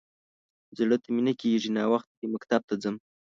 _زړه 0.77 0.97
ته 1.03 1.09
مې 1.13 1.21
نه 1.27 1.33
کېږي. 1.41 1.69
ناوخته 1.77 2.13
دی، 2.19 2.25
مکتب 2.33 2.61
ته 2.69 2.75
ځم. 2.81 2.95